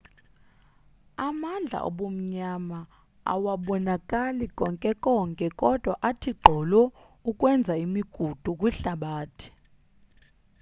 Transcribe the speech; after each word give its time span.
amandla 1.27 1.77
obumnyama 1.87 2.79
awabonakali 3.33 4.45
konke 4.57 4.91
konke 5.03 5.47
kodwa 5.61 5.93
athi 6.09 6.31
gqolo 6.39 6.81
ukwenza 7.29 7.73
imigudu 7.85 8.49
kwihlabathi 8.59 9.49